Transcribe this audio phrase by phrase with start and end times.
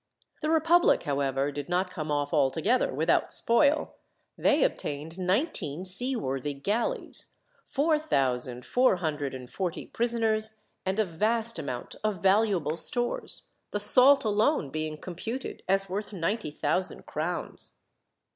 [0.41, 3.93] The republic, however, did not come off altogether without spoil
[4.35, 7.33] they obtained nineteen seaworthy galleys,
[7.67, 13.79] four thousand four hundred and forty prisoners, and a vast amount of valuable stores, the
[13.79, 17.73] salt alone being computed as worth ninety thousand crowns.